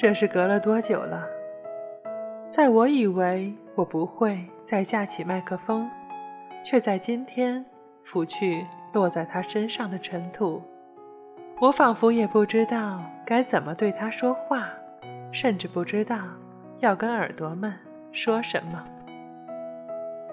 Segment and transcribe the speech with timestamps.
[0.00, 1.26] 这是隔了多久了？
[2.48, 5.90] 在我以为我不会再架起麦克风，
[6.64, 7.62] 却在今天
[8.02, 10.62] 拂去落在他身上的尘土。
[11.60, 14.70] 我仿佛也不知道该怎么对他说话，
[15.32, 16.16] 甚至不知道
[16.78, 17.70] 要跟耳朵们
[18.10, 18.82] 说什么。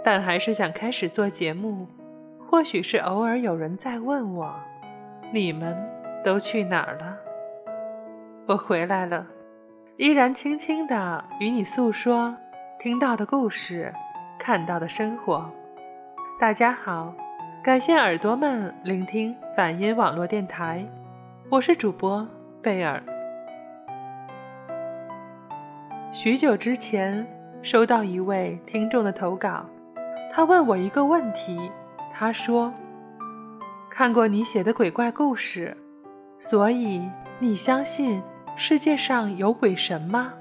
[0.01, 1.85] 但还是想开始做节目。
[2.49, 4.55] 或许是偶尔有人在问我
[5.33, 5.75] ：“你们
[6.23, 7.17] 都去哪儿了？”
[8.47, 9.27] 我回来了，
[9.97, 12.37] 依然轻轻地与你诉说
[12.77, 13.91] 听到的故事，
[14.37, 15.51] 看到的生活。
[16.39, 17.11] 大家好，
[17.63, 20.85] 感谢耳朵们聆听反音网络电台，
[21.49, 22.27] 我是主播
[22.61, 23.01] 贝尔。
[26.11, 27.25] 许久之前
[27.63, 29.65] 收到一位听众的投稿，
[30.31, 31.71] 他问我一个问题。
[32.13, 32.71] 他说
[33.89, 35.75] ：“看过你写的鬼怪故事，
[36.39, 37.01] 所以
[37.39, 38.21] 你相信
[38.57, 40.33] 世界上有鬼神吗？”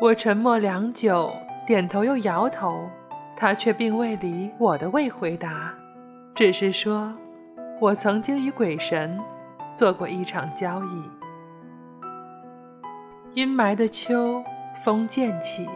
[0.00, 1.32] 我沉默良久，
[1.64, 2.88] 点头又摇头，
[3.36, 5.72] 他却并未理我的未回答，
[6.34, 7.12] 只是说
[7.78, 9.20] ：“我曾经与鬼神
[9.74, 11.10] 做过一场交易。”
[13.34, 14.42] 阴霾的秋，
[14.82, 15.68] 风渐起，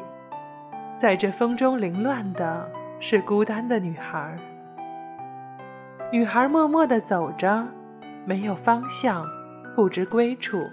[0.99, 2.69] 在这风中凌乱的。
[2.99, 4.39] 是孤单的女孩。
[6.11, 7.63] 女孩默默地走着，
[8.25, 9.23] 没有方向，
[9.75, 10.67] 不知归处，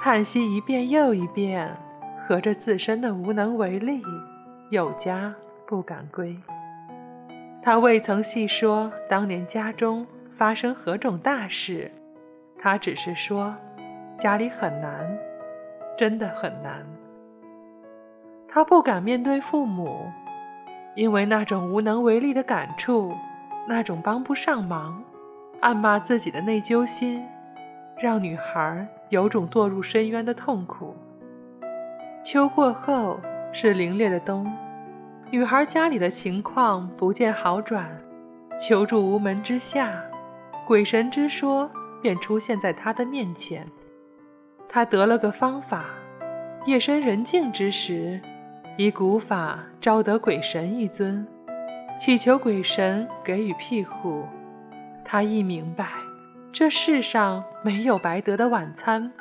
[0.00, 1.76] 叹息一遍又一遍，
[2.20, 4.00] 合着自身的无能为力，
[4.70, 5.34] 有家
[5.66, 6.38] 不敢归。
[7.60, 11.90] 他未曾细说当年家中发生何种大事，
[12.56, 13.52] 他只是说
[14.16, 15.18] 家里很难，
[15.96, 16.86] 真的很难。
[18.48, 20.06] 他不敢面对父母。
[20.94, 23.14] 因为那种无能为力的感触，
[23.68, 25.00] 那种帮不上忙、
[25.60, 27.24] 暗骂自己的内疚心，
[28.00, 30.94] 让女孩有种堕入深渊的痛苦。
[32.24, 33.18] 秋过后
[33.52, 34.50] 是凛冽的冬，
[35.30, 37.90] 女孩家里的情况不见好转，
[38.58, 40.02] 求助无门之下，
[40.66, 43.66] 鬼神之说便出现在她的面前。
[44.68, 45.86] 她得了个方法，
[46.66, 48.20] 夜深人静之时。
[48.76, 51.26] 以古法招得鬼神一尊，
[51.98, 54.22] 祈求鬼神给予庇护。
[55.04, 55.88] 他一明白，
[56.52, 59.12] 这世上没有白得的晚餐。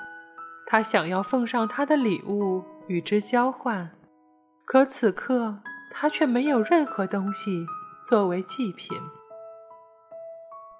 [0.66, 3.90] 他想要奉上他的礼物与之交换，
[4.66, 5.60] 可此刻
[5.92, 7.66] 他却没有任何东西
[8.06, 8.98] 作为祭品。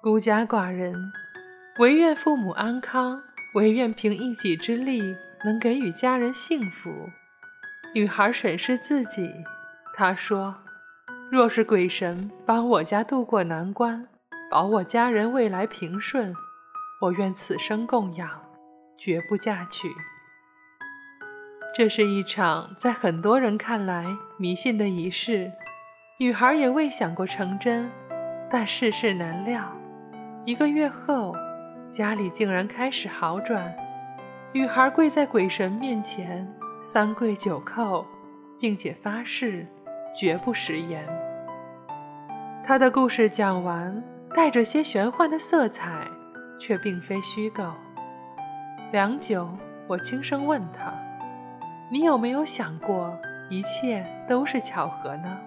[0.02, 0.94] 孤家寡人，
[1.78, 3.22] 唯愿父母安康，
[3.54, 5.00] 唯愿凭一己之力
[5.44, 6.90] 能给予家人幸福。
[7.94, 9.32] 女孩审视自己，
[9.94, 10.54] 她说
[11.32, 14.06] ：“若是鬼神帮我家渡过难关，
[14.50, 16.34] 保我家人未来平顺，
[17.00, 18.28] 我愿此生供养，
[18.96, 19.88] 绝不嫁娶。”
[21.74, 24.06] 这是一场在很多人看来
[24.38, 25.52] 迷信的仪式，
[26.18, 27.90] 女孩也未想过成真，
[28.50, 29.70] 但世事难料，
[30.44, 31.34] 一个月后，
[31.90, 33.74] 家里竟然开始好转，
[34.52, 36.46] 女孩跪在鬼神面前。
[36.80, 38.06] 三跪九叩，
[38.60, 39.66] 并且发誓
[40.14, 41.04] 绝不食言。
[42.64, 44.00] 他的故事讲完，
[44.38, 46.06] 带着些玄幻的色彩，
[46.60, 47.72] 却并非虚构。
[48.92, 49.50] 良久，
[49.88, 50.94] 我轻声问他
[51.90, 53.12] ：“你有没有想过，
[53.50, 55.38] 一切都是巧合呢？”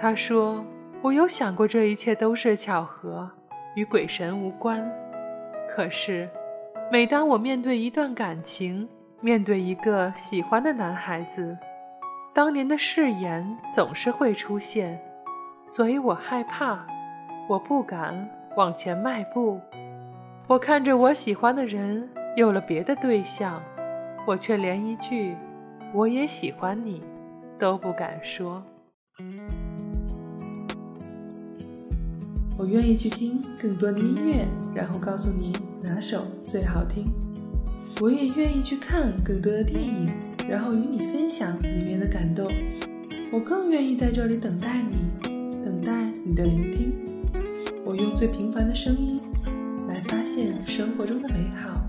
[0.00, 0.64] 他说
[1.02, 3.30] ：“我有想过，这一切都是巧合，
[3.76, 4.84] 与鬼神无关。
[5.72, 6.28] 可是，
[6.90, 8.88] 每当我面对一段感情，”
[9.22, 11.56] 面对一个喜欢的男孩子，
[12.34, 15.00] 当年的誓言总是会出现，
[15.68, 16.84] 所以我害怕，
[17.48, 19.60] 我不敢往前迈步。
[20.46, 23.62] 我看着我喜欢的人有了别的对象，
[24.26, 25.34] 我却连一句
[25.92, 27.02] “我也喜欢你”
[27.58, 28.62] 都不敢说。
[32.58, 35.52] 我愿意去听更多的音乐，然后告诉你
[35.82, 37.12] 哪首最好听。
[38.00, 40.12] 我也愿意去看更多的电影，
[40.48, 42.50] 然后与你分享里面的感动。
[43.32, 45.92] 我更愿意在这里等待你，等待
[46.24, 47.11] 你的聆听。
[47.84, 49.20] 我用最平凡的声音
[49.88, 51.80] 来发现生活中的美好，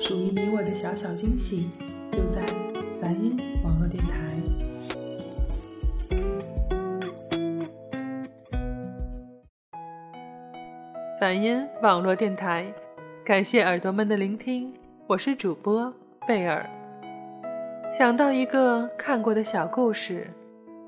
[0.00, 1.68] 属于你我的小小惊喜，
[2.10, 2.40] 就在
[2.98, 4.16] 梵音网络电台。
[11.20, 12.72] 梵音网络电台，
[13.22, 14.72] 感谢耳朵们的聆听。
[15.06, 15.92] 我是主播
[16.26, 16.68] 贝尔。
[17.92, 20.30] 想到一个看过的小故事，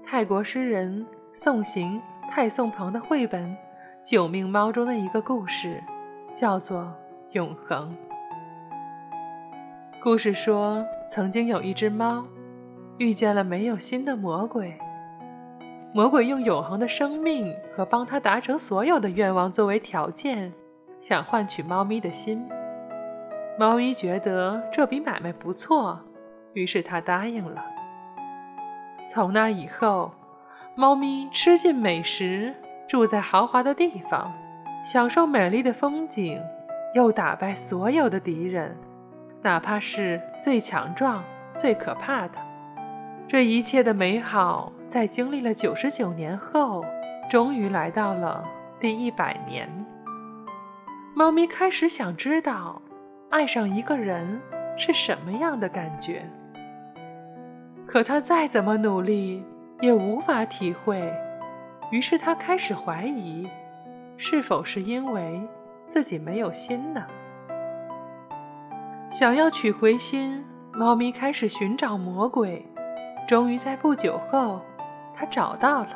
[0.06, 3.44] 泰国诗人宋行泰宋鹏的绘本
[4.04, 5.82] 《九命猫》中的一个故事，
[6.32, 6.82] 叫做
[7.32, 7.90] 《永恒》。
[10.02, 12.24] 故事说，曾经有一只猫，
[12.96, 14.74] 遇见了没有心的魔鬼。
[15.92, 20.52] 魔鬼用永恒的生命和帮他达成所有的愿望作为条件，
[20.98, 22.46] 想换取猫咪的心。
[23.58, 26.00] 猫咪觉得这笔买卖不错，
[26.54, 27.62] 于是他答应了。
[29.06, 30.12] 从那以后，
[30.76, 32.54] 猫咪吃尽美食，
[32.88, 34.32] 住在豪华的地方，
[34.82, 36.42] 享受美丽的风景，
[36.94, 38.74] 又打败所有的敌人。
[39.42, 41.22] 哪怕是最强壮、
[41.54, 42.38] 最可怕的，
[43.28, 46.82] 这一切的美好，在经历了九十九年后，
[47.30, 48.42] 终于来到了
[48.80, 49.68] 第一百年。
[51.14, 52.80] 猫咪开始想知道，
[53.28, 54.40] 爱上一个人
[54.76, 56.22] 是什么样的感觉。
[57.86, 59.44] 可它再怎么努力，
[59.80, 61.12] 也无法体会。
[61.90, 63.48] 于是他开始怀疑，
[64.16, 65.40] 是否是因为
[65.86, 67.04] 自己没有心呢？
[69.10, 72.64] 想要取回心，猫咪开始寻找魔鬼。
[73.26, 74.60] 终于在不久后，
[75.14, 75.90] 它找到了。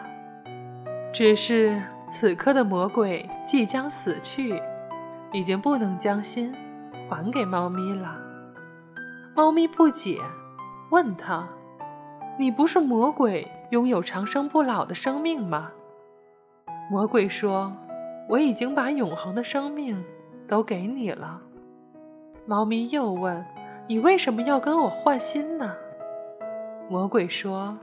[1.12, 4.60] 只是此刻的魔鬼即将死去，
[5.30, 6.54] 已经不能将心
[7.08, 8.16] 还给猫咪了。
[9.34, 10.18] 猫咪不解，
[10.90, 11.46] 问他
[12.38, 15.70] ：“你不是魔鬼，拥有长生不老的生命吗？”
[16.90, 17.72] 魔鬼说
[18.28, 20.04] ：“我已经把永恒的生命
[20.46, 21.40] 都给你了。”
[22.44, 23.44] 猫咪又问
[23.88, 25.72] ：“你为什么要跟我换心呢？”
[26.90, 27.78] 魔鬼说：“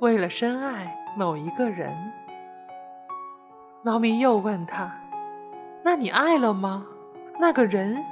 [0.00, 1.94] 为了深爱某一个人。”
[3.84, 4.92] 猫咪又问他
[5.84, 6.86] ：“那你爱了吗？
[7.38, 8.02] 那个人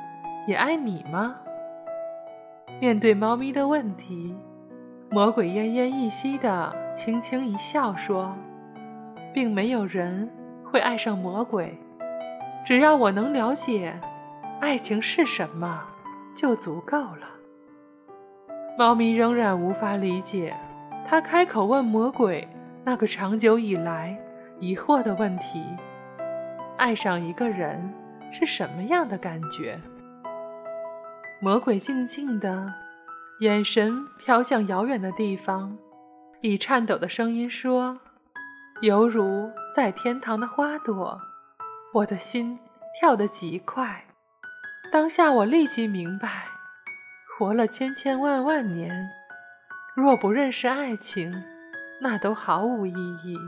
[0.46, 1.34] 也爱你吗？”
[2.78, 4.36] 面对猫咪的问题，
[5.10, 8.34] 魔鬼奄奄一息的轻轻一笑说
[9.32, 10.30] ：“并没有人
[10.64, 11.78] 会爱上魔鬼，
[12.64, 13.98] 只要我能了解。”
[14.62, 15.82] 爱情是什么，
[16.36, 17.28] 就足够了。
[18.78, 20.54] 猫咪仍然无法理解，
[21.04, 22.46] 它开口问魔鬼
[22.84, 24.16] 那个长久以来
[24.60, 25.64] 疑惑的问题：
[26.78, 27.92] 爱上一个人
[28.30, 29.76] 是什么样的感觉？
[31.40, 32.72] 魔鬼静静的，
[33.40, 35.76] 眼神飘向遥远的地方，
[36.40, 37.98] 以颤抖的声音说
[38.82, 41.20] ：“犹如在天堂的花朵，
[41.94, 42.58] 我的心
[42.98, 44.04] 跳得极快。”
[44.90, 46.48] 当下，我立即明白，
[47.38, 49.08] 活了千千万万年，
[49.94, 51.44] 若不认识爱情，
[52.00, 53.38] 那都毫无意义。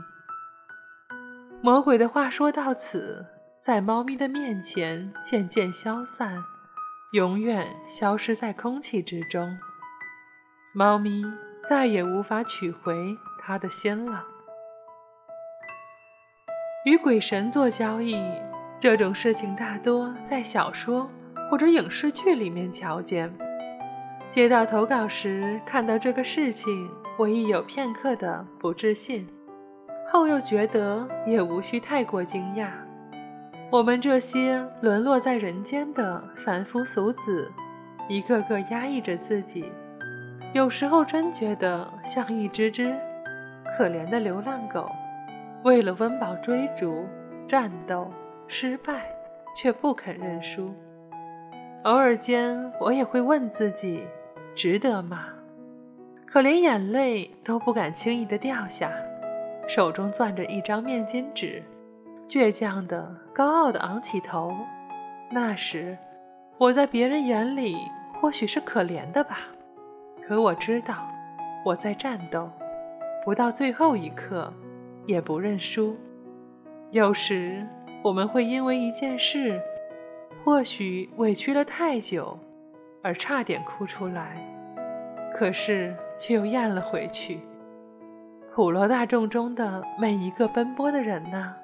[1.61, 3.25] 魔鬼的话说到此，
[3.59, 6.41] 在猫咪的面前渐渐消散，
[7.11, 9.59] 永远消失在空气之中。
[10.73, 11.25] 猫咪
[11.61, 14.25] 再也无法取回它的心了。
[16.85, 18.15] 与鬼神做交易，
[18.79, 21.09] 这种事情大多在小说。
[21.47, 23.31] 或者影视剧里面瞧见，
[24.31, 29.27] 接到投稿时看到这个事情，我亦有片刻的不置信，
[30.11, 32.69] 后又觉得也无需太过惊讶。
[33.71, 37.51] 我们这些沦落在人间的凡夫俗子，
[38.09, 39.65] 一个个压抑着自己，
[40.51, 42.91] 有时候真觉得像一只只
[43.77, 44.89] 可怜的流浪狗，
[45.65, 47.07] 为了温饱追逐、
[47.47, 48.07] 战斗，
[48.47, 49.03] 失败
[49.55, 50.71] 却不肯认输。
[51.85, 54.03] 偶尔间，我也会问自己，
[54.53, 55.29] 值得吗？
[56.27, 58.91] 可连眼泪都不敢轻易的掉下，
[59.67, 61.63] 手中攥着一张面巾纸，
[62.29, 64.55] 倔强的、高傲的昂起头。
[65.31, 65.97] 那时，
[66.59, 67.75] 我在别人眼里
[68.21, 69.39] 或许是可怜的吧，
[70.27, 71.07] 可我知道，
[71.65, 72.51] 我在战斗，
[73.23, 74.53] 不到最后一刻，
[75.05, 75.95] 也不认输。
[76.91, 77.65] 有时，
[78.03, 79.61] 我们会因为一件事。
[80.43, 82.37] 或许委屈了太久，
[83.01, 84.37] 而差点哭出来，
[85.33, 87.39] 可是却又咽了回去。
[88.53, 91.55] 普罗大众中的每一个奔波的人呐，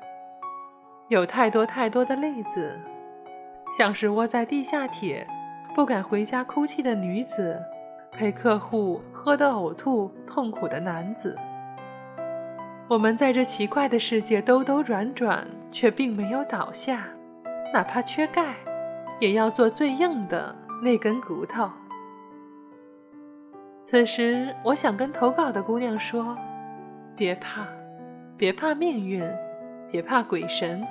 [1.10, 2.79] 有太多太多的例子，
[3.77, 5.27] 像是窝在地下铁，
[5.75, 7.62] 不敢回家哭泣的女子，
[8.12, 11.38] 陪客户喝得呕吐痛苦的男子。
[12.91, 17.07] 我们在这奇怪的世界兜兜转转，却并没有倒下，
[17.74, 18.53] 哪怕缺钙。
[19.21, 21.69] 也要做最硬的那根骨头。
[23.81, 26.38] 此时，我想跟投稿的姑娘说：
[27.15, 27.65] 别怕，
[28.36, 29.24] 别怕命运，
[29.89, 30.86] 别怕鬼神，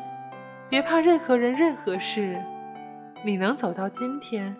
[0.70, 2.42] 别怕任何人、任何事。
[3.22, 4.56] 你能走到今天，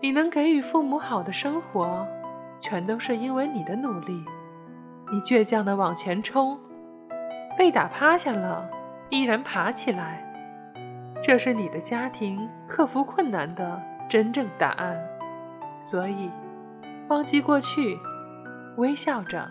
[0.00, 2.06] 你能给予父母好的生活，
[2.60, 4.24] 全都是因为你的努力。
[5.12, 6.58] 你倔强的往前冲，
[7.58, 8.66] 被打趴下了，
[9.10, 10.26] 依然爬起来。
[11.22, 13.78] 这是你的家庭克服困难的
[14.08, 14.98] 真正答案，
[15.82, 16.30] 所以，
[17.08, 17.98] 忘记过去，
[18.78, 19.46] 微笑着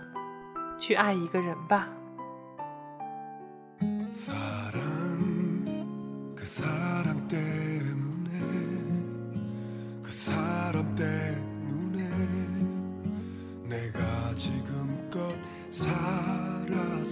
[0.79, 1.87] 去爱一个人吧。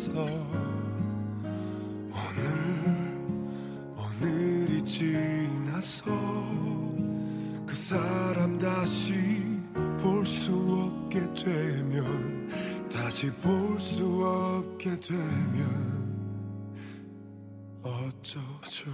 [0.10, 0.26] 있어.
[2.12, 2.46] 오늘
[3.96, 6.12] 오늘이 지나서
[7.66, 9.14] 그 사람 다시
[10.02, 12.50] 볼 수 없게 되면
[12.92, 16.10] 다시 볼 수 없게 되면
[17.84, 18.92] 어쩌죠?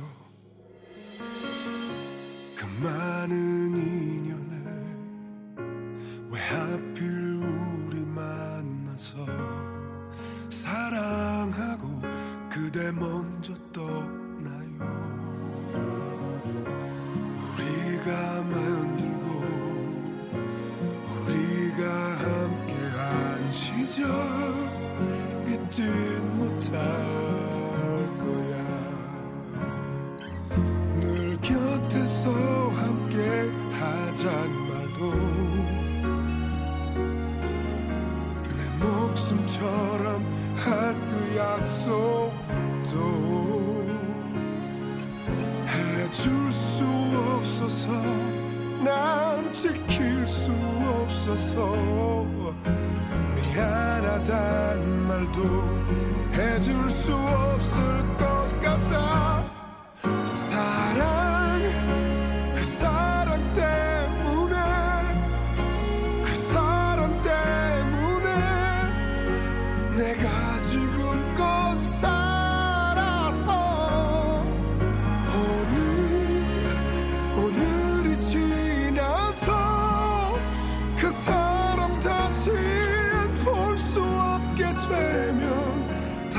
[2.56, 4.56] 그 많은 인연에
[6.30, 7.15] 왜 하필
[12.76, 13.35] 的梦。
[51.26, 52.26] 없어서
[53.36, 55.42] 미안하단 말도
[56.34, 57.45] 해줄 수 없을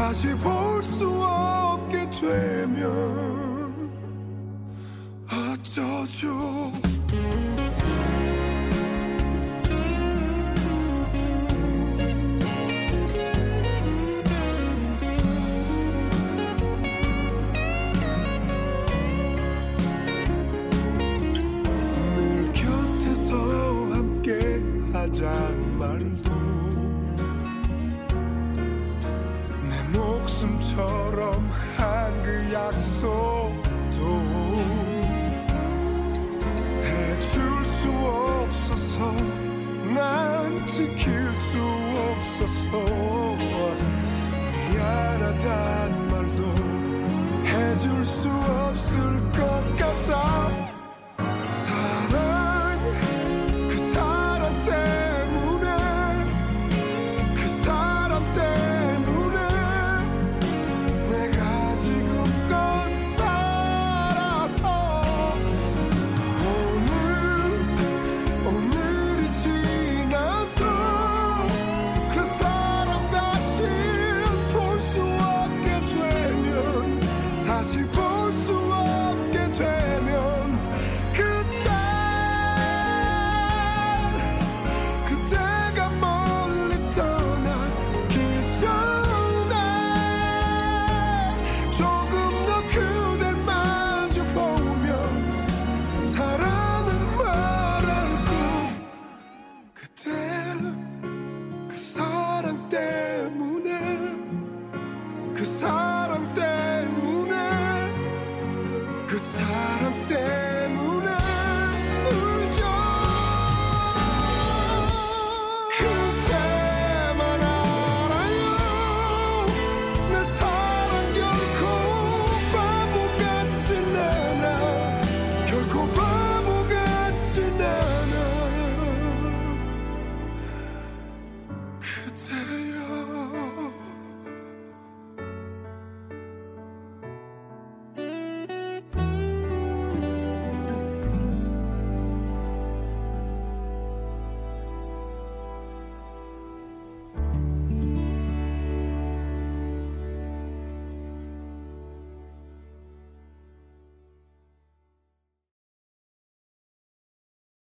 [0.07, 3.75] 다시 볼 수 없게 되면
[5.29, 6.71] 어쩌죠?
[22.17, 23.35] 늘 곁에서
[23.93, 26.26] 함께 하잔 말도